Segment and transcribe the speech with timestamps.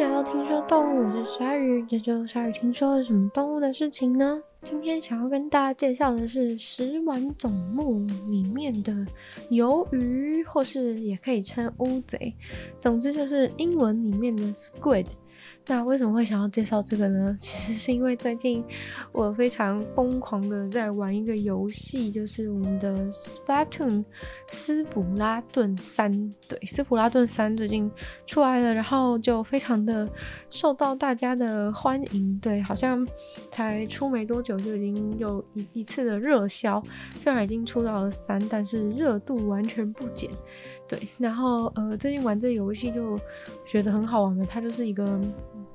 [0.00, 1.84] 迎来到听说动物，我是鲨鱼。
[1.88, 4.40] 这就鲨鱼听说了什么动物的事情呢？
[4.62, 8.92] 今天想要跟大家介绍的是食玩总目里面的
[9.50, 12.32] 鱿鱼，或是也可以称乌贼，
[12.80, 15.06] 总之就是英文里面的 squid。
[15.70, 17.36] 那为什么会想要介绍这个呢？
[17.38, 18.64] 其实是因为最近
[19.12, 24.02] 我非常疯狂的在玩一个游戏，就是我们的 Splatoon
[24.50, 26.10] 斯普拉顿三。
[26.48, 27.90] 对，斯普拉顿三最近
[28.26, 30.08] 出来了，然后就非常的
[30.48, 32.38] 受到大家的欢迎。
[32.40, 33.06] 对，好像
[33.50, 36.82] 才出没多久就已经有一一次的热销，
[37.14, 40.30] 虽然已经出到了三，但是热度完全不减。
[40.88, 43.18] 对，然后呃，最近玩这游戏就
[43.66, 45.20] 觉得很好玩的，它就是一个。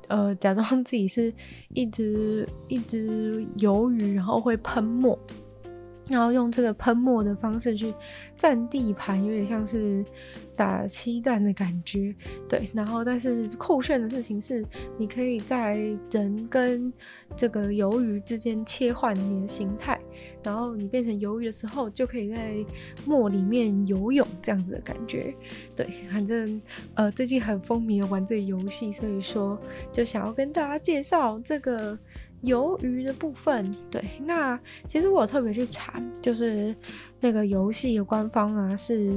[0.08, 1.34] 呃，假装自己是
[1.74, 5.18] 一只一只鱿鱼，然后会喷墨，
[6.08, 7.94] 然后用这个喷墨的方式去
[8.38, 10.04] 占地盘，有点像是
[10.56, 12.14] 打漆弹的感觉。
[12.50, 14.66] 对，然后但是酷炫的事情是，
[14.98, 15.78] 你可以在
[16.12, 16.92] 人跟
[17.38, 20.00] 这个鱿鱼之间切换你的形态，
[20.44, 22.54] 然后你变成鱿鱼的时候，就可以在
[23.06, 25.34] 墨里面游泳，这样子的感觉。
[25.76, 26.62] 对，反正
[26.96, 29.58] 呃最近很风靡的玩这个游戏，所以说
[29.92, 31.98] 就想要跟大家介绍这个。
[32.44, 36.76] 鱿鱼的部分，对，那其实我特别去查，就是
[37.20, 39.14] 那个游戏的官方啊，是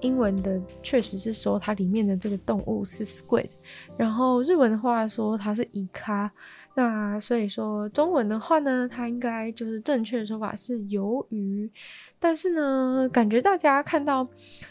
[0.00, 3.48] 英文的，确实是说它里面的这个动物是 squid，
[3.96, 6.30] 然后日文的话说它是イカ，
[6.74, 11.70] 那所以说中文的话呢，它应该就是正确的说法是鱿鱼。
[12.18, 14.26] 但是呢，感觉大家看到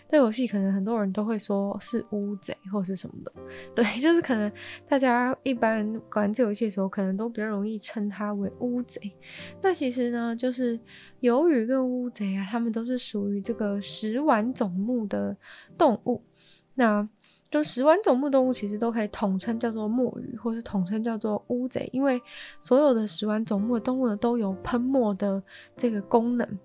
[0.09, 3.31] 这游戏，可能很多人都会说是乌贼或是什么的。
[3.75, 4.51] 对，就是可能
[4.87, 8.99] 大家一般玩这游戏的时候，可能都比较容易称它为乌贼。
[9.61, 10.79] 那其实呢，就是
[11.21, 15.37] 鱿鱼跟乌贼啊，它们都是属于这个食玩总目的
[15.77, 16.21] 动物。
[16.73, 17.07] 那
[17.51, 22.19] 就食玩总目动物其实都可以统称叫做墨鱼，或是统称叫做乌贼，因为
[22.59, 25.41] 所有的食玩总目的动物呢，都有喷墨的
[25.77, 26.59] 这个功能。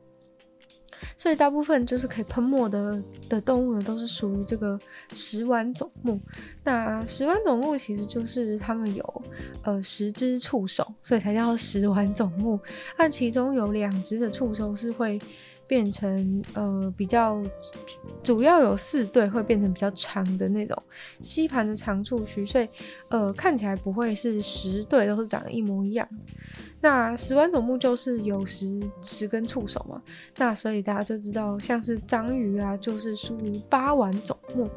[1.16, 4.78] 所以大部分就是可以喷墨的的动物呢，都是属于这个
[5.12, 6.20] 食玩总目。
[6.64, 9.22] 那食玩总目其实就是它们有
[9.64, 12.58] 呃十只触手，所以才叫食玩总目。
[12.98, 15.18] 那其中有两只的触手是会
[15.70, 17.40] 变成呃比较
[18.24, 20.76] 主要有四对会变成比较长的那种
[21.20, 22.68] 吸盘的长触须，所以
[23.08, 26.08] 呃看起来不会是十对都是长得一模一样。
[26.80, 30.02] 那食玩总目就是有十十根触手嘛，
[30.38, 34.68] 那所以大家就知道，像是章鱼啊，就是属于八丸总目。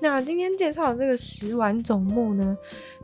[0.00, 2.56] 那今天介绍的这个食玩总目呢，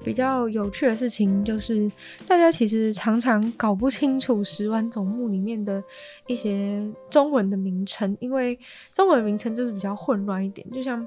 [0.05, 1.91] 比较有趣的事情就是，
[2.29, 5.83] 大家其实常常搞不清楚食玩总目里面的
[6.27, 8.59] 一些中文的名称，因为
[8.93, 11.07] 中文名称就是比较混乱一点，就像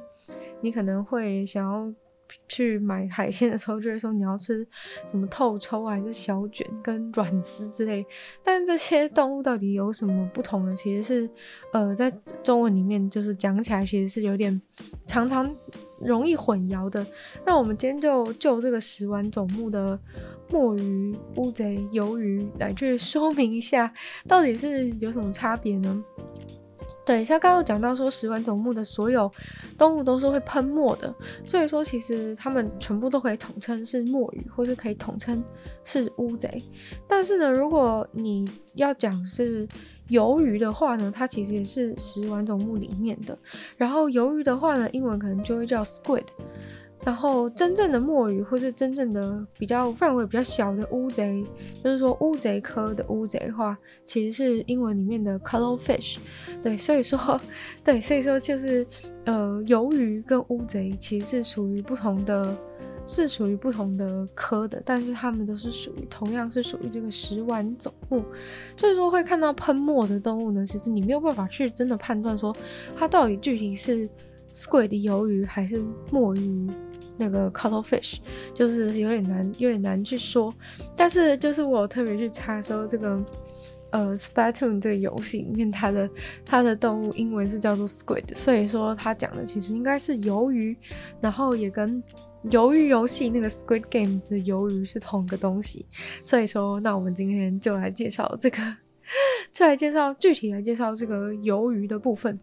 [0.62, 1.94] 你可能会想要。
[2.48, 4.66] 去买海鲜的时候，就会说你要吃
[5.10, 8.06] 什么透抽还是小卷跟软丝之类。
[8.44, 10.76] 但这些动物到底有什么不同呢？
[10.76, 11.30] 其实是，
[11.74, 12.12] 呃，在
[12.44, 14.62] 中文里面就是讲起来其实是有点
[15.08, 15.50] 常常
[16.00, 17.06] 容易混淆的。
[17.46, 20.00] 那我们今天就就这个食玩总目的
[20.52, 23.92] 墨鱼、乌贼、鱿鱼来去说明一下，
[24.28, 26.04] 到底是有什么差别呢？
[27.06, 29.32] 对，像刚刚讲到说，食玩总目的所有
[29.78, 31.14] 动物都是会喷墨的，
[31.46, 35.44] 所以说其实它们全部都可以统称是墨鱼，或是可以统称
[35.84, 36.50] 是乌贼。
[37.08, 39.68] 但是呢，如果你要讲是
[40.10, 43.38] 鱿鱼的话呢，它其实也是食玩总目里面的。
[43.78, 46.26] 然后鱿鱼的话呢，英文可能就会叫 squid。
[47.06, 51.46] 然后真正的墨鱼，或是真正的比较范围比较小的乌贼，
[51.84, 56.18] 就是说乌贼科的乌贼话，其实是英文里面的 cuttlefish。
[56.64, 57.40] 对，所以说，
[57.84, 58.86] 对， 所以说就是
[59.26, 62.58] 呃，鱿鱼跟乌贼其实是属于不同的，
[63.06, 68.24] 是属于不同的科的，但是它们都是属于同样是属于这个食玩总目。
[68.76, 72.52] 所以说会看到喷墨的动物呢，其实你没有办法去真的判断说
[72.96, 74.10] 它到底具体是
[74.56, 75.80] squid 的鱿鱼还是
[76.12, 76.68] 墨鱼。
[77.18, 78.18] 那个 cuttlefish
[78.54, 80.54] 就是有点难，有点难去说。
[80.96, 83.24] 但是就是我特别去查说这个
[83.92, 86.10] 呃 Spatoon 这个游戏里面它的
[86.46, 90.76] 它的动物英文是叫做 squid，所以说它讲的其实应该是鱿鱼，
[91.22, 92.04] 然后也跟
[92.52, 95.86] 鱿鱼游戏那个 Squid Game 的鱿鱼是同个东西。
[96.24, 98.58] 所以说，那我们今天就来介绍这个，
[99.52, 102.40] 就来介绍具体来介绍这个鱿鱼的部分。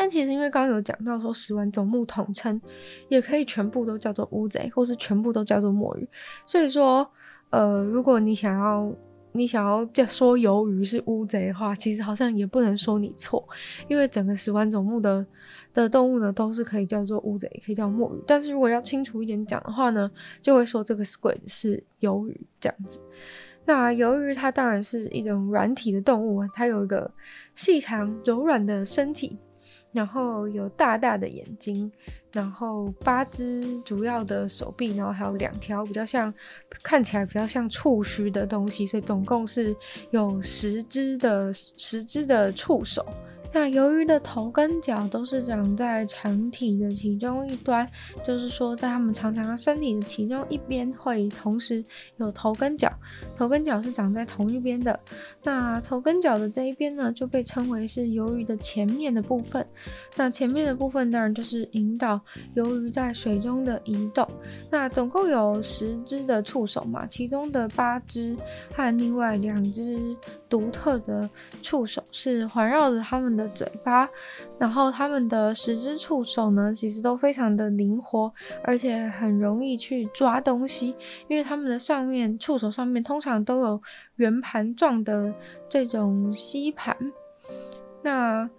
[0.00, 2.60] 但其实，因为刚刚有讲到说，食玩总目统称
[3.08, 6.08] 也可以全部都叫做乌贼，或是全部都叫做墨鱼。
[6.46, 7.10] 所以说，
[7.50, 8.94] 呃，如果你想要
[9.32, 13.44] 你想要就说鱿鱼是乌贼的话，其实好像也不能说你错，
[13.88, 15.26] 因为整个十环总目的
[15.74, 18.22] 的动物呢都是可以叫做乌贼，也可以叫墨鱼。
[18.24, 20.08] 但是如果要清楚一点讲的话呢，
[20.40, 23.00] 就会说这个 squid 是鱿鱼这样子。
[23.64, 27.10] 那鱿鱼它当然是一种软体的动物，它有一个
[27.56, 29.36] 细长柔软的身体，
[29.98, 31.90] 然后有大大的眼睛，
[32.30, 36.32] 然后八只主要的手臂，然后还有两条比较像
[36.84, 39.74] 看起来比较像触须的东西，所以总共是
[40.12, 43.04] 有十只的十只的触手。
[43.52, 47.86] 那鱿鱼的头跟脚都是长在成体的其中一端，
[48.26, 51.82] 就是说，在它们长长的身体的其中一边会同时
[52.18, 52.92] 有头跟脚，
[53.36, 54.98] 头跟脚是长在同一边的。
[55.42, 59.66] 那头跟脚的这一边呢，就被称为是鱿鱼的前面的部分。
[60.14, 62.20] 那前面的部分当然就是引导
[62.54, 64.28] 鱿鱼在水中的移动。
[64.70, 68.36] 那总共有十只的触手嘛，其中的八只
[68.74, 69.98] 和另外两只
[70.48, 71.28] 独特的
[71.62, 74.06] 触手是环绕着它们的嘴巴，
[74.58, 78.30] 然后它们的十只触手呢，其实都非常的灵活，
[78.62, 80.94] 而且很容易去抓东西，
[81.28, 83.82] 因为它们的上面触手上面通常都有
[84.16, 85.32] 圆盘状的
[85.68, 86.94] 这种吸盘。
[88.02, 88.50] 那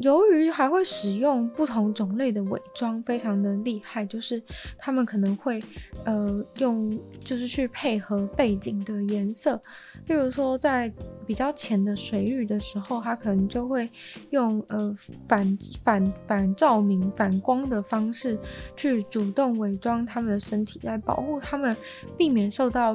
[0.00, 4.04] 鱿鱼还会使用不同种类的伪装，非常的厉害。
[4.04, 4.42] 就是
[4.76, 5.62] 他们可能会，
[6.04, 9.60] 呃，用就是去配合背景的颜色。
[10.08, 10.92] 例如说，在
[11.24, 13.88] 比较浅的水域的时候，它可能就会
[14.30, 14.96] 用呃
[15.28, 18.38] 反反反照明、反光的方式
[18.76, 21.74] 去主动伪装他们的身体，来保护他们，
[22.18, 22.92] 避免受到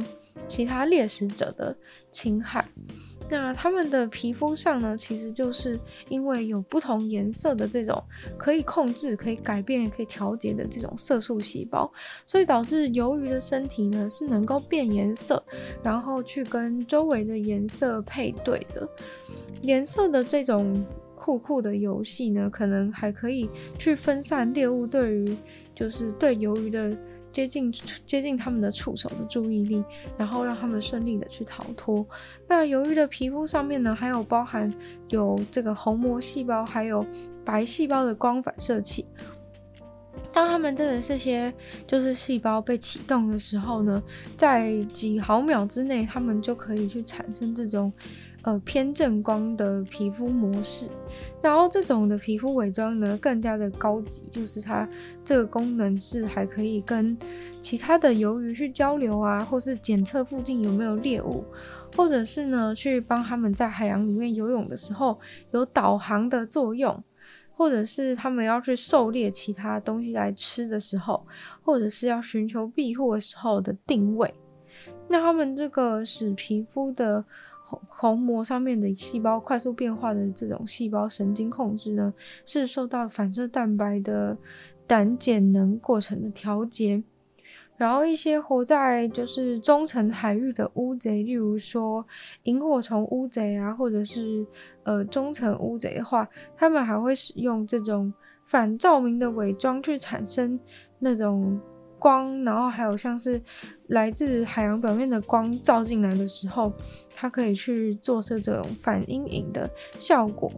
[0.47, 1.75] 其他猎食者的
[2.11, 2.65] 侵害。
[3.29, 5.79] 那它们的皮肤上呢，其实就是
[6.09, 8.03] 因为有不同颜色的这种
[8.37, 11.91] 可以控制、可以改变、可以调节的这种色素细胞，
[12.25, 15.41] 所以导致鱿鱼的身体呢是能够变颜色，
[15.83, 18.89] 然后去跟周围的颜色配对的。
[19.61, 20.85] 颜色的这种
[21.15, 25.37] 酷酷的游戏呢，可能还可以去分散猎物对于
[25.75, 26.97] 就是对鱿鱼的。
[27.31, 27.71] 接近
[28.05, 29.83] 接近他们的触手的注意力，
[30.17, 32.05] 然后让他们顺利的去逃脱。
[32.47, 34.71] 那鱿鱼的皮肤上面呢，还有包含
[35.09, 37.05] 有这个虹膜细胞，还有
[37.45, 39.05] 白细胞的光反射器。
[40.31, 41.53] 当他们的这些
[41.87, 44.01] 就是细胞被启动的时候呢，
[44.37, 47.91] 在几毫秒之内，他们就可以去产生这种。
[48.43, 50.89] 呃，偏正光的皮肤模式，
[51.41, 54.87] 然后这种的皮肤伪装呢，更加的高级，就是它
[55.25, 57.17] 这个功能是还可以跟
[57.61, 61.43] 其他的鱿鱼去交流啊，或是检测附近有没有猎物，
[61.97, 65.19] 或者是呢，去帮他们在海洋里面游泳的时候
[65.51, 67.03] 有导航的作用，
[67.57, 71.27] 或者是他们要去狩猎其他东西来吃的时候，
[71.61, 74.33] 或者是要寻求庇护的时候的定位。
[75.09, 77.25] 那他们这个使皮肤的。
[77.87, 82.13] 虹膜上面的细胞快速变化的这种细胞神经控制呢，
[82.45, 84.37] 是受到反射蛋白的
[84.87, 87.03] 胆碱能过程的调节。
[87.77, 92.05] 然后一些活在就是中层海域的乌贼，例如说
[92.43, 94.45] 萤火虫乌贼啊，或者是
[94.83, 96.27] 呃中层乌贼的话，
[96.57, 98.13] 他们还会使用这种
[98.45, 100.59] 反照明的伪装去产生
[100.99, 101.59] 那种。
[101.99, 103.39] 光，然后还有像是
[103.87, 106.73] 来自海洋表面的光照进来的时候，
[107.13, 110.49] 它可以去做出这种反阴影的效果。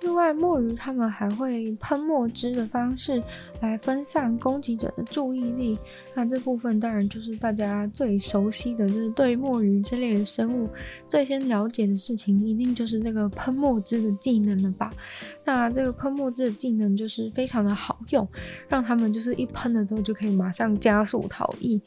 [0.00, 3.22] 另外，墨鱼它们还会喷墨汁的方式
[3.62, 5.78] 来分散攻击者的注意力。
[6.14, 10.68] 那这部分当然就是大家最熟悉的，就是对墨鱼这类的生物
[11.08, 14.92] 最先了解的事情，一定就是这个喷墨汁的技能了吧？
[15.44, 18.26] 那这个喷墨汁的技能就是非常的好用，
[18.68, 21.80] 让他们就是一喷了之后就可以马上加速逃逸。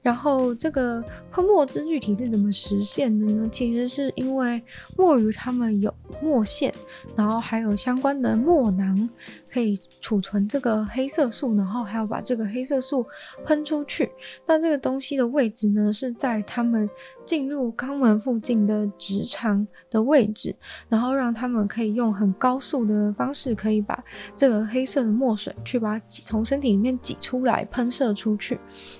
[0.00, 3.48] 然后这个喷墨汁具体是怎么实现的呢？
[3.50, 4.62] 其实是因为
[4.96, 6.72] 墨鱼他们有墨线，
[7.16, 9.10] 然后还有相关的墨囊，
[9.52, 13.04] 可以储存这个黑色素，然后还要把这个黑色素
[13.44, 14.10] 喷出去。
[14.46, 16.88] 那这个东西的位置呢，是在它们
[17.24, 20.54] 进入肛门附近的直肠的位置，
[20.88, 24.02] 然后让他们可以用很高速的方式，可以把
[24.36, 28.58] 这个黑色的墨水去把挤从身体里面挤出来，喷射出去。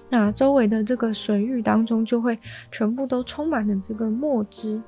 [0.09, 2.39] 那周围的这个水域当中就会
[2.73, 4.83] 全部都充满了这个墨汁。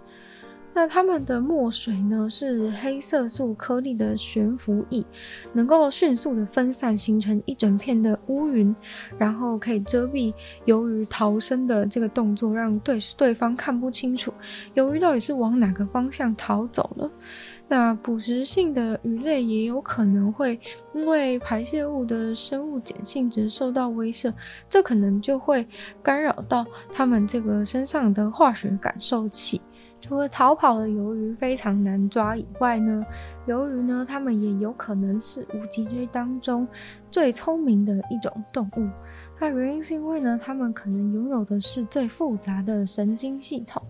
[0.73, 5.05] 那它们的墨水呢，是黑色素颗粒的悬浮液，
[5.53, 8.75] 能够迅速的分散，形成一整片的乌云，
[9.19, 10.33] 然后可以遮蔽
[10.67, 14.33] 鱿鱼逃生的这个动作，让对对方看不清楚
[14.75, 17.11] 鱿鱼到底是往哪个方向逃走了。
[17.69, 20.59] 那捕食性的鱼类也有可能会
[20.93, 24.33] 因为排泄物的生物碱性质受到威慑，
[24.69, 25.67] 这可能就会
[26.03, 29.61] 干扰到它们这个身上的化学感受器。
[30.01, 33.05] 除了逃跑的鱿鱼非常难抓以外呢，
[33.47, 36.67] 鱿鱼呢，它们也有可能是无脊椎当中
[37.11, 38.89] 最聪明的一种动物。
[39.39, 43.83] 那原因是因为呢，它们可能拥有的是最复杂的神经系统。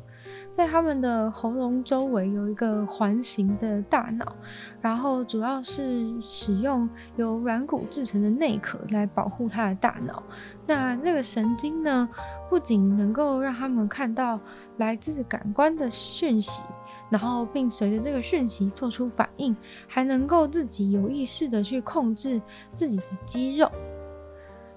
[0.57, 4.35] 在它们的喉咙周围有一个环形的大脑，
[4.81, 6.87] 然后主要是使用
[7.17, 10.23] 由软骨制成的内壳来保护它的大脑。
[10.67, 12.07] 那那个神经呢，
[12.50, 14.40] 不仅能够让他们看到
[14.78, 16.64] 来自感官的讯息，
[17.09, 22.42] 然后并随着这个讯息做出反应，还能够自己有意识的去控制
[22.73, 23.71] 自己的肌肉。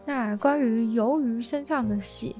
[0.06, 2.36] 那关于鱿鱼身上的血，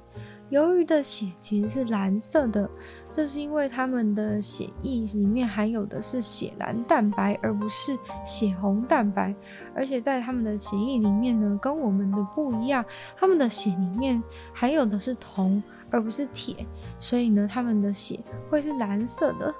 [0.54, 2.70] 鱿鱼的血其实是蓝色的。
[3.12, 9.34] 这是因为它们的血液里面含有的是血蓝蛋白，而不是血红蛋白。
[9.76, 12.86] 而且在它们的血液里面呢，跟我们的不一样，
[13.18, 14.22] 它们的血里面
[14.54, 16.66] 含有的是铜，而不是铁，
[17.00, 18.20] 所以呢，它们的血
[18.50, 19.54] 会是蓝色的。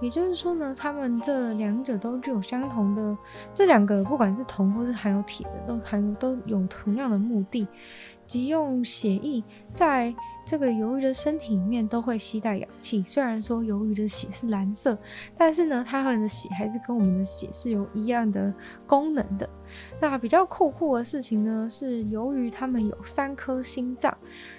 [0.00, 3.16] 也就是说呢，它们这两者都具有相同的，
[3.54, 7.66] 这两个不管是铜或是含有铁的，都含有都有同样的目的，
[8.26, 10.14] 即用血液在。
[10.50, 14.96] 这个鱿鱼的身体里面都会携带氧气，虽然说鱿鱼的血是蓝色，
[15.36, 18.50] 但是呢，它们的血还是跟我们的血是有一样的
[18.86, 19.46] 功能的。
[20.00, 24.16] 那比较酷酷的事情呢，是鱿鱼它们有三颗心脏，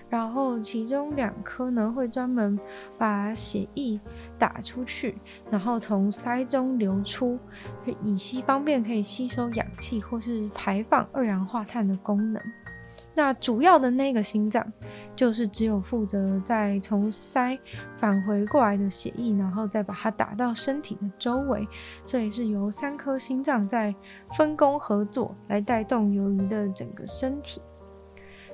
[0.10, 2.60] 然后其中两颗呢会专门
[2.96, 4.00] 把血液
[4.38, 5.18] 打出去，
[5.50, 7.40] 然后从鳃中流出，
[8.04, 12.40] 以吸方便可以吸收氧气或是排放二氧化碳的功能。
[13.16, 14.66] 那主要的那个心脏，
[15.16, 17.60] 就是只有负责在从鳃
[17.98, 21.68] 返回过来的血液，然后再把它打到身体的周围，
[22.06, 23.94] 所以是由三颗心脏在
[24.38, 27.62] 分工合作来带动鱿鱼的整个身体。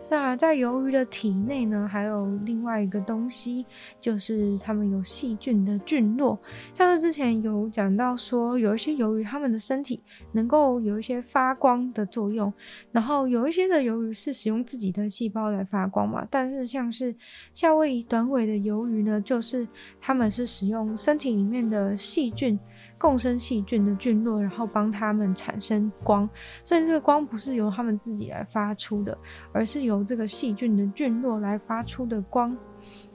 [0.07, 3.65] 那在鱿鱼的体内呢，还有另外一个东西，
[3.99, 6.37] 就是它们有细菌的菌落。
[6.75, 9.99] 像是之前有讲到说，有一些鱿鱼它们的身体
[10.31, 12.53] 能够有一些发光的作用，
[12.91, 16.25] 然后有一些的鱿鱼是使用自己的细胞来发光嘛。
[16.29, 17.13] 但是像是
[17.55, 19.67] 夏威夷短尾的鱿鱼呢，就是
[19.99, 22.59] 它们是使用身体里面的细菌。
[22.97, 26.27] 共生细菌的菌落，然后帮它们产生光，
[26.63, 29.17] 所以这个光不是由它们自己来发出的，
[29.51, 32.55] 而是由这个细菌的菌落来发出的光。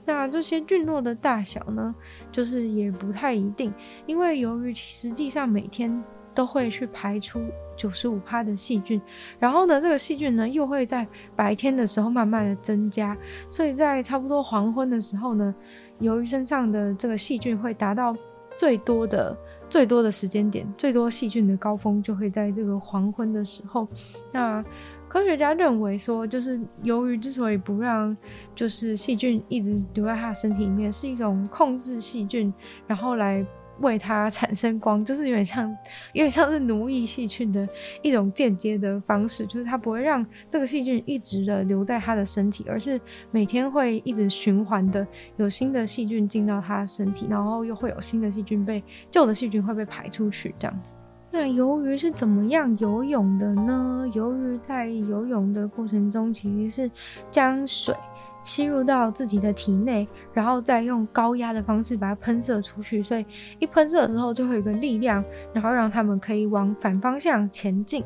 [0.05, 1.95] 那这些菌落的大小呢，
[2.31, 3.73] 就是也不太一定，
[4.05, 7.41] 因为由于实际上每天都会去排出
[7.75, 9.01] 九十五趴的细菌，
[9.39, 13.17] 然后呢，这个细菌呢又会在白天的时候慢慢的增加，
[13.49, 15.53] 所以在差不多黄昏的时候呢，
[15.99, 18.15] 由于身上的这个细菌会达到
[18.61, 19.35] 最多的。
[19.67, 23.87] 最多的时间点，最多细菌的高峰就会在这个黄昏的时候。
[24.31, 24.63] 那
[25.07, 28.15] 科学家认为说，就是由于之所以不让
[28.53, 32.53] 就是细菌一直留在他身体里面，是一种控制细菌，
[32.85, 33.43] 然后来。
[33.79, 35.69] 为它产生光，就是有点像，
[36.13, 37.67] 有点像是奴役细菌的
[38.01, 42.99] 一种间接的方式，就是它不会让这个细菌一直的留在它的身体，而是
[43.31, 45.05] 每天会一直循环的
[45.37, 50.95] 有新的细菌进到它身体，然后又会有新的细菌被旧的细菌会被排出去，这样子。
[51.33, 54.05] 那鱿鱼是怎么样游泳的呢？
[54.13, 56.91] 鱿鱼在游泳的过程中，其实是
[57.31, 57.95] 将水。
[58.43, 63.25] 吸入到自己的体内，然后再用高压的方式把它喷射出去，所以
[63.59, 68.03] 一喷射之后就会有个力量，然后让他们可以往反方向前进。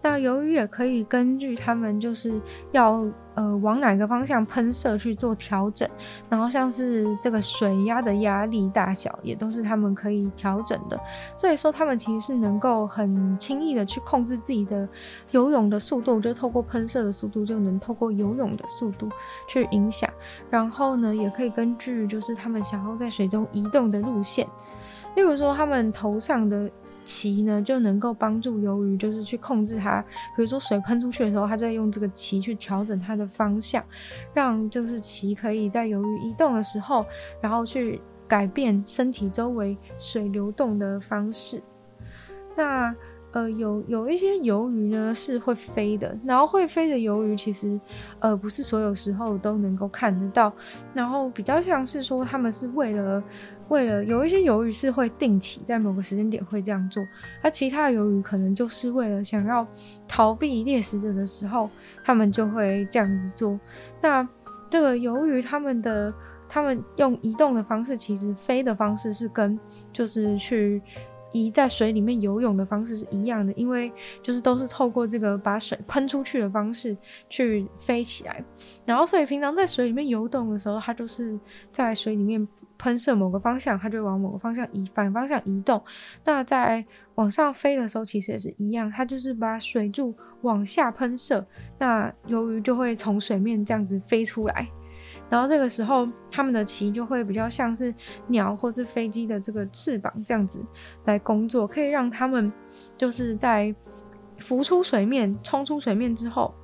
[0.00, 2.40] 那由于也可以根据他们就是
[2.70, 5.88] 要呃往哪个方向喷射去做调整，
[6.30, 10.98] 然后像是这个水压的压力大小也都是他们可以调整的。
[11.36, 14.88] 所以说他们其实是能够很轻易的去控制自己的
[15.32, 19.08] 游泳的速度，就透过喷射的速度就能透过游泳的速度
[19.48, 20.08] 去影响。
[20.48, 24.46] 然后呢，也可以根据就是他们想要在水中移动的路线，
[25.16, 26.70] 例如说他们头上的。
[27.08, 30.02] 鳍呢就能够帮助鱿鱼，就是去控制它。
[30.36, 33.82] 比如说水喷出去的时候，它在用这个鳍去调整它的方向，
[34.34, 37.06] 让就是鳍可以在鱿鱼移动的时候，
[37.40, 41.62] 然后去改变身体周围水流动的方式。
[42.54, 42.94] 那
[43.38, 47.80] 呃，有有一些鱿鱼呢是会飞的，然后会飞的鱿鱼其实
[48.18, 50.52] 呃不是所有时候都能够看得到，
[50.92, 53.22] 然后比较像是说他们是为了。
[53.68, 57.06] 为了有一些鱿鱼是会定期在某个时间点会这样做，
[57.42, 59.66] 而其他的鱿鱼可能就是为了想要
[60.08, 61.68] 逃避猎食者的时候，
[62.02, 63.60] 他们就会这样子做。
[64.00, 64.26] 那
[64.70, 66.10] 这个鱿鱼他们的
[66.48, 69.60] 他们用移动的方式，其实飞的方式是跟
[69.92, 70.80] 就是去
[71.32, 73.92] 一在水里面游泳的方式是一样的，因为
[74.22, 76.96] 就是都是透过这个把水喷出去的方式
[77.28, 78.42] 去飞起来，
[78.86, 81.38] 然后所以平常在水里面游动的时候，它就是
[81.70, 82.46] 在水里面
[82.78, 85.82] 喷射某个方向，它就往某个方向移，反方向移动。
[86.24, 86.84] 那在
[87.16, 91.44] 往上飞的时候，其实也是一样，它就是把水柱往下喷射，
[91.78, 94.68] 那鱿鱼就会从水面这样子飞出来。
[95.30, 97.94] 然后这个时候，他们的鳍就会比较像是
[98.28, 100.60] 鸟或是飞机的这个翅膀这样子
[101.04, 102.52] 来工作，可以让他们
[102.96, 103.74] 就是在
[104.38, 106.54] 浮出水面、冲出水面之后。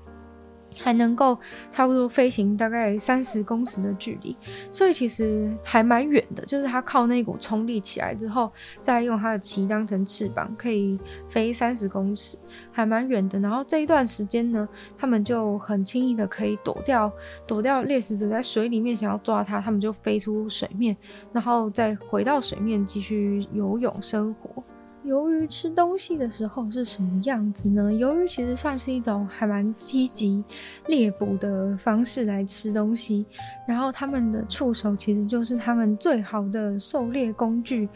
[0.76, 1.38] 还能够
[1.70, 4.36] 差不多飞行大概三十公尺的距离，
[4.72, 6.44] 所以其实还蛮远的。
[6.44, 8.52] 就是它靠那股冲力起来之后，
[8.82, 12.36] 再用它的鳍当成翅膀，可以飞三十公尺，
[12.72, 13.38] 还蛮远的。
[13.38, 17.10] 然后这一段时间呢，他们就很轻易的可以躲掉，
[17.46, 20.96] 躲掉猎食者在水里面想要抓它，他们就飞出水面，
[21.32, 24.62] 然后再回到水面继续游泳生活。
[25.06, 27.90] 鱿鱼吃东西的时候是什么样子呢？
[27.92, 30.42] 鱿鱼其实算是一种还蛮积极
[30.86, 33.26] 猎捕的方式来吃东西，
[33.66, 37.88] 然后它们的触手其实就是它们最好的狩猎工具。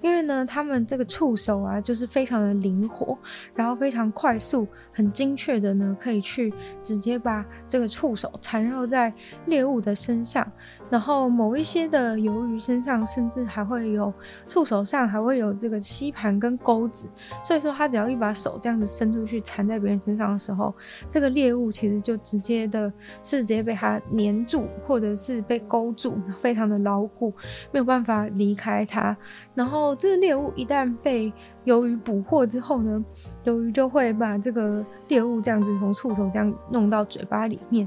[0.00, 3.16] 因为呢，他们这个触手啊，就是非常的灵活，
[3.54, 6.52] 然后非常快速、很精确的呢，可以去
[6.82, 9.14] 直接把这个触手缠绕在
[9.46, 10.44] 猎物的身上。
[10.90, 14.12] 然后某一些的鱿鱼身上，甚至还会有
[14.48, 17.08] 触手上还会有这个吸盘跟钩子。
[17.44, 20.74] 所以说，它只要一把手这样子伸出去缠在别人身上的时候，
[21.08, 27.32] 这个猎物其实就直接的是直接被它黏住，或者是被勾住，非常的牢固，
[27.70, 29.16] 没有办法离开它。
[29.54, 29.92] 然后。
[30.02, 31.32] 这个猎物一旦被
[31.64, 33.04] 鱿鱼捕获之后呢，
[33.44, 37.86] 鱿鱼就会把这个猎物这样子从触手这样弄到嘴巴里面。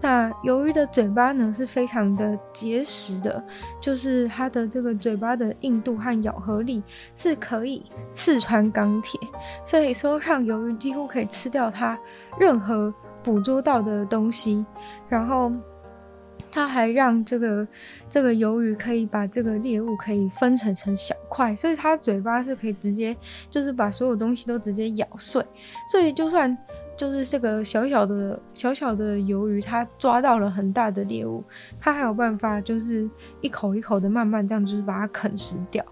[0.00, 3.42] 那鱿鱼的嘴巴呢是非常的结实的，
[3.80, 6.82] 就是它的这个嘴巴的硬度和咬合力
[7.14, 9.18] 是可以刺穿钢铁，
[9.64, 11.98] 所以说让鱿鱼几乎可以吃掉它
[12.38, 14.64] 任何捕捉到的东西，
[15.08, 15.50] 然后。
[16.56, 17.68] 它还让这个
[18.08, 23.14] 这个鱿鱼可以把这个猎物可以分成成小块，所以它嘴巴是可以直接
[23.50, 25.44] 就是把所有东西都直接咬碎。
[25.92, 26.56] 所以就算
[26.96, 31.44] 就是这个小小的小小的鱿鱼，它抓到了很大的猎物，
[31.78, 33.06] 它还有办法就是
[33.42, 35.84] 一口一口的慢慢这样就是把它啃食掉。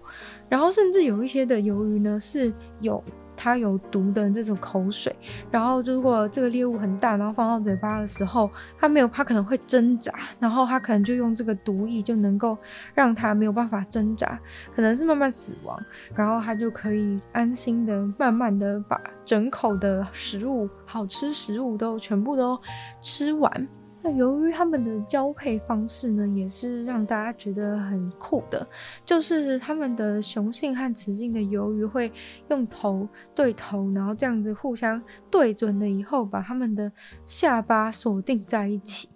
[0.49, 2.51] 然后甚至有一些的鱿鱼呢是
[2.81, 3.03] 有。
[3.35, 5.15] 它有毒的这种口水，
[5.51, 12.57] 然后如果这个猎物很大，然后放到嘴巴的时候，它没有，它可能会挣扎，然后它可能就用这个毒液就能够
[12.93, 14.39] 让它没有办法挣扎，
[14.75, 15.79] 可能是慢慢死亡，
[16.15, 22.59] 然后它就可以安心的慢慢的把整口的食物、好吃食物都全部都
[23.01, 23.67] 吃完。
[24.05, 28.67] 那由于它们的交配方式呢，也是让大家觉得很酷的，
[29.03, 32.11] 就是它们的雄性和雌性的鱿鱼会
[32.49, 36.91] 用头对头，然后这样子互相对准了以后，把它们的
[37.25, 39.09] 下巴锁定在一起。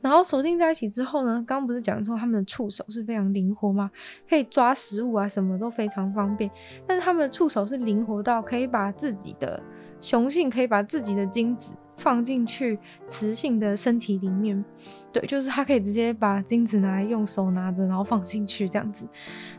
[0.00, 3.90] 然后锁定在一起之后呢，刚刚不是讲说它们的触手是非常灵活吗？
[4.26, 6.50] 可以抓食物啊，什么都非常方便。
[6.86, 9.62] 但是它们的触手是灵活到可以把自己的
[10.00, 11.76] 雄性可以把自己的精子。
[12.00, 14.64] 放进去雌性的身体里面，
[15.12, 19.06] 对，就是它可以直接把精子拿来用手拿着，然后放进去这样子。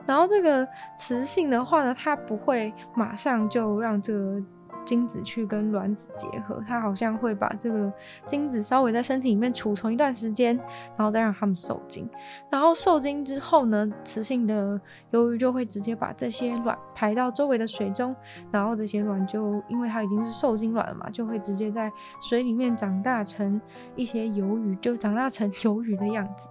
[0.06, 4.44] 然后这个雌性的话呢，它不会马上就让这个。
[4.86, 7.92] 精子去跟卵子结合，它好像会把这个
[8.26, 10.56] 精子稍微在身体里面储存一段时间，
[10.98, 12.10] 然后再让它们受精。
[12.50, 14.80] 然后受精之后呢，雌性的
[15.12, 18.16] 鱿鱼就会直接把这些卵排到周围的水中，
[18.52, 23.60] 然后这些卵就因为它已经是受精卵了嘛，就会直接在水里面长大成
[23.96, 26.50] 一些鱿鱼，就长大成鱿鱼的样子。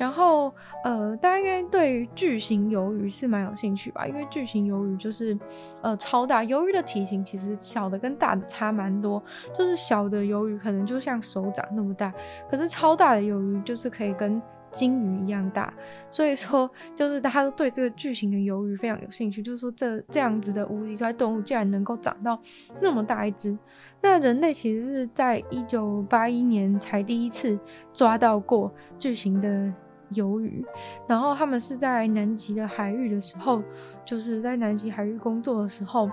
[0.00, 0.50] 然后，
[0.82, 4.06] 呃，大家应该对巨型鱿鱼是蛮有兴趣吧？
[4.06, 5.38] 因为巨型鱿鱼就是，
[5.82, 6.42] 呃，超大。
[6.42, 9.22] 鱿鱼的体型其实小的跟大的差蛮多，
[9.58, 12.10] 就是小的鱿鱼可能就像手掌那么大，
[12.50, 15.70] 可是超大的鱿鱼就是可以跟金鱼一样大。
[16.10, 22.40] 所以说，就是大家都对这个巨型的鱿鱼非常有兴趣，就是说这这样子的无脊椎动物竟然能够长到
[22.80, 23.54] 那么大一只。
[24.00, 27.58] 那人类其实是在一九八一年才第一次
[27.92, 29.70] 抓到过巨型的。
[30.12, 30.64] 鱿鱼，
[31.06, 33.62] 然后他们是在南极的海域的时候，
[34.04, 36.10] 就是在南极海域工作的时候，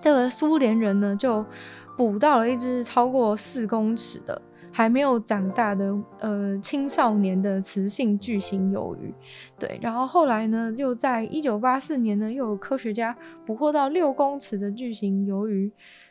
[0.00, 1.44] 这个苏联人呢就
[1.96, 4.40] 捕到了一只超过四公尺的
[4.72, 9.12] 还没有长大的呃青少年的雌性巨型鱿鱼，
[9.58, 15.70] 对，然后后来呢又在一九八四年呢又有科学家捕获到六公尺的巨型鱿鱼。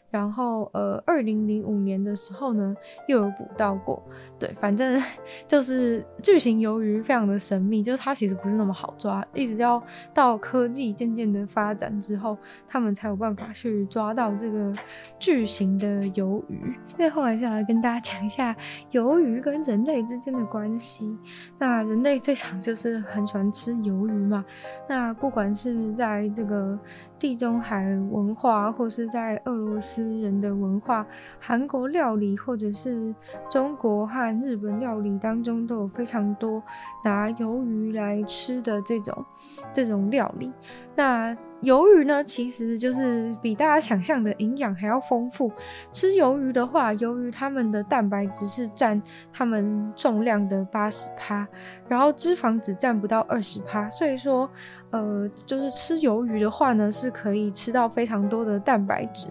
[0.09, 2.75] 然后呃，二零零五年的时候呢，
[3.07, 4.01] 又有捕到过。
[4.39, 5.01] 对，反正
[5.47, 9.81] 就是巨型鱿鱼非常的神秘，就是它其实不是那么好抓，一直要
[10.13, 14.73] 到科技渐渐的发展之后，他们才有办法去抓到这个
[15.19, 16.73] 巨型的鱿鱼。
[16.95, 18.55] 最后还是要来跟大家讲一下
[18.91, 21.17] 鱿鱼跟人类之间的关系。
[21.57, 24.45] 那人类最常就是很喜欢吃鱿鱼嘛，
[24.87, 26.79] 那不管是在这个。
[27.19, 31.05] 地中海文化，或是在俄罗斯人的文化、
[31.39, 33.13] 韩国料理，或者是
[33.49, 36.63] 中国和日本料理当中，都有非常多
[37.03, 39.25] 拿鱿鱼来吃的这种
[39.73, 40.51] 这种料理。
[40.95, 45.51] 那鱿鱼呢，其实就是比大家想象的营养还要丰富。
[45.91, 49.01] 吃鱿鱼的话，鱿鱼它们的蛋白质是占
[49.31, 51.47] 它们重量的八十趴，
[51.87, 53.89] 然后脂肪只占不到二十趴。
[53.89, 54.49] 所以说，
[54.91, 59.27] 呃，就是吃鱿鱼的话呢，是可以吃到非常多的蛋白质。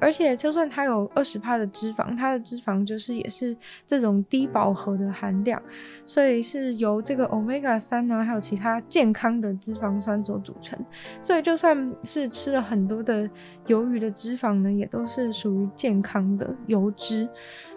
[0.00, 5.62] 而且，就算它有二十帕的脂肪，它的脂肪就是也是这种低饱和的含量，
[6.04, 10.78] 所以是由这个 omega 三呢，还有其他健康的脂肪酸所组成。
[11.22, 13.28] 所以，就算是吃了很多的
[13.68, 17.26] 鱿鱼的脂肪呢，也都是属于健康的油脂。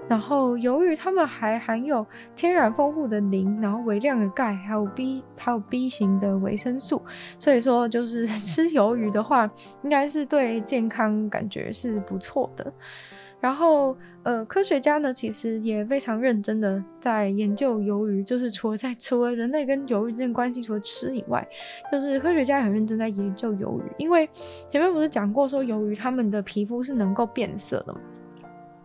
[0.10, 7.01] 然后，鱿鱼它们还含有天然丰富的磷，然后微量的钙，还有 B，还有 B 型的维生素。
[7.38, 9.49] 所以说，就是 吃鱿鱼的话，
[9.83, 12.71] 应该是对健康感觉是不错的。
[13.39, 21.47] 然后，呃，科学家呢，其实也非常认真的在研究鱿鱼，就是除了在除了人类跟鱿鱼之间关系，除了吃以外，
[21.91, 24.27] 就是科学家也很认真在研究鱿鱼，因为
[24.69, 27.99] 前面不是讲过说鱿鱼它们的皮肤是能够变色的吗？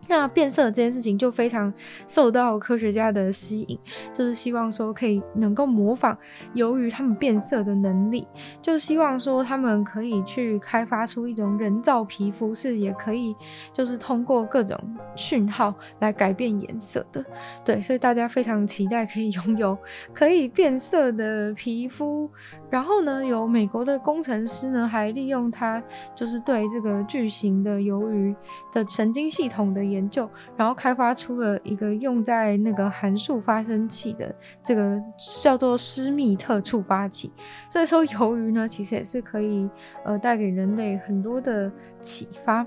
[0.07, 1.73] 那变色这件事情就非常
[2.07, 3.79] 受到科学家的吸引，
[4.13, 6.17] 就是希望说可以能够模仿
[6.53, 8.27] 由于他们变色的能力，
[8.61, 13.35] 就希望说他们可以去开发出一种人造皮肤，是也可以
[13.71, 14.77] 就是通过各种
[15.15, 17.23] 讯号来改变颜色的。
[17.63, 19.77] 对，所以大家非常期待可以拥有
[20.13, 22.29] 可以变色的皮肤。
[22.73, 25.79] 然后呢，有美国的工程师呢，还利用它
[26.15, 28.35] 就是对这个巨型的鱿鱼
[28.71, 34.33] 的神经系统的研究，然后开发出了一个用在那个函数发生器的
[34.63, 34.99] 这个
[35.43, 37.31] 叫做施密特触发器。
[37.69, 39.69] 所以说，鱿鱼呢，其实也是可以
[40.03, 42.65] 呃带给人类很多的启发。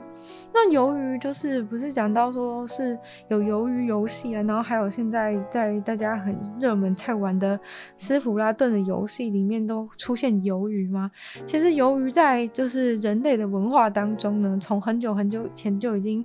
[0.52, 7.58] 那鱿鱼就是不是讲到说是有鱿鱼游戏啊，然后还有现在在大家很热门在玩的
[7.98, 11.10] 斯普拉顿的游戏里面都出现鱿鱼吗？
[11.46, 16.24] 其实鱿鱼在就是人类的文化当中呢，从很久很久以前就已经。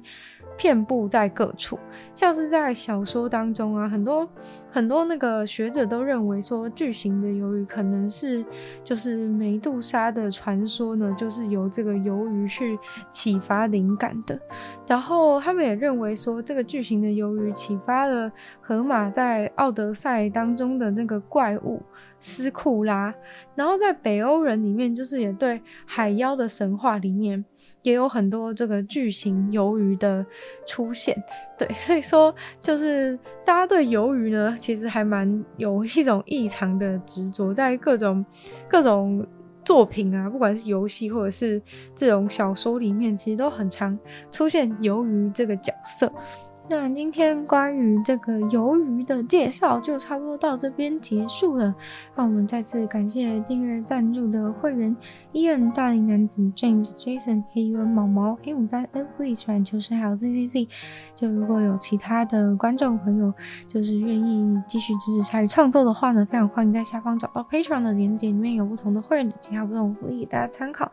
[0.57, 1.79] 遍布在各处，
[2.13, 4.27] 像是在小说当中啊，很多
[4.69, 8.45] 很多那个学者都认为说，巨型的鱿鱼可能是
[8.84, 12.77] 就是梅杜莎的传说呢，就是由这个鱿鱼去
[13.10, 14.39] 启发灵感的。
[14.86, 21.81] 然后他们也认为说，这个巨型的鱿鱼启发了荷马在《奥德赛》当中的那个怪物
[22.21, 23.13] 斯库拉。
[23.55, 27.43] 然后在北欧人里面，就是也对海妖的神话里面。
[27.84, 30.23] 也有很多这个巨型鱿鱼的
[30.67, 31.15] 出现，
[31.57, 38.23] 对，所以说就是大家对鱿鱼呢，其实还蛮有一种异常的执着，在各种
[38.67, 39.25] 各种
[39.65, 41.60] 作品啊，不管是游戏或者是
[41.95, 43.97] 这种小说里面，其实都很常
[44.29, 46.12] 出现鱿鱼这个角色。
[46.69, 51.76] 那今天关于这个鱿鱼的介绍就差不多到这边结束了。
[52.15, 54.95] 让我们再次感谢订阅赞助的会员
[55.33, 60.67] ：Ian、大龄男子、James、Jason、黑鱼、毛毛、黑牡丹、N Please、篮球生还有 Z Z Z。
[61.15, 63.33] 就如果有其他的观众朋友，
[63.67, 70.91] 就是愿意继续支持鲨鱼创作的话呢，非常欢迎在下方找到 Patreon 的链接，里面有不同的会员的其他不同福利给大家参考。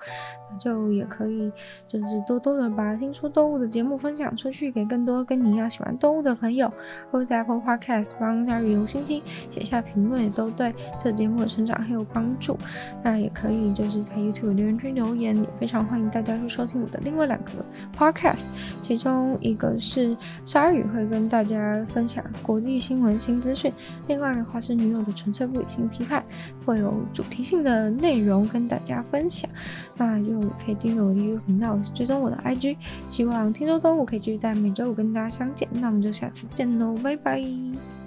[0.59, 1.53] 就也可以
[1.87, 5.69] 就是多多的把听说动物的节目分享出去，给更多跟你一样。
[5.69, 6.73] 喜欢动物的朋友，
[7.11, 12.57] 或者在 Apple Podcast 帮鲨鱼留星星、写下评论，也都对这节目的成长很有帮助。
[13.05, 17.53] 那也可以就是在 YouTube 留言区留言，也非常欢迎大家去收听我的另外两个
[17.97, 18.47] Podcast，
[18.83, 23.73] 其中一个是鲨鱼会跟大家分享国际新闻新资讯，
[24.07, 26.25] 另外的话是女友的纯粹不理性批判，
[26.65, 29.51] 会有主题性的内容跟大家分享。
[29.97, 32.77] 那就可以订阅我的 YouTube 频道，追踪我的 IG，
[33.09, 35.69] 希望听说动物可以继续在每周五跟大家相见。
[35.73, 37.98] 那我们就下次见喽，拜拜。